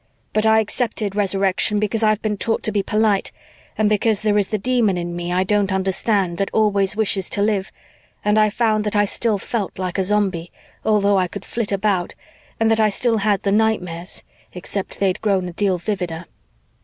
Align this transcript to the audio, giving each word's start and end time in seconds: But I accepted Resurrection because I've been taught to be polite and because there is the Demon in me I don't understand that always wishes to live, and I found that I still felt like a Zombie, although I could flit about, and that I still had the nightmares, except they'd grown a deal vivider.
But 0.33 0.47
I 0.47 0.59
accepted 0.61 1.15
Resurrection 1.15 1.77
because 1.77 2.01
I've 2.01 2.23
been 2.23 2.35
taught 2.35 2.63
to 2.63 2.71
be 2.71 2.81
polite 2.81 3.31
and 3.77 3.87
because 3.87 4.23
there 4.23 4.35
is 4.35 4.47
the 4.47 4.57
Demon 4.57 4.97
in 4.97 5.15
me 5.15 5.31
I 5.31 5.43
don't 5.43 5.71
understand 5.71 6.39
that 6.39 6.49
always 6.53 6.95
wishes 6.95 7.29
to 7.29 7.41
live, 7.43 7.71
and 8.25 8.39
I 8.39 8.49
found 8.49 8.83
that 8.85 8.95
I 8.95 9.05
still 9.05 9.37
felt 9.37 9.77
like 9.77 9.99
a 9.99 10.03
Zombie, 10.03 10.51
although 10.83 11.19
I 11.19 11.27
could 11.27 11.45
flit 11.45 11.71
about, 11.71 12.15
and 12.59 12.71
that 12.71 12.79
I 12.79 12.89
still 12.89 13.17
had 13.19 13.43
the 13.43 13.51
nightmares, 13.51 14.23
except 14.53 14.99
they'd 14.99 15.21
grown 15.21 15.47
a 15.47 15.53
deal 15.53 15.77
vivider. 15.77 16.25